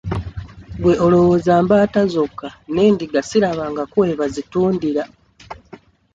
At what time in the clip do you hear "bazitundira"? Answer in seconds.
4.19-5.03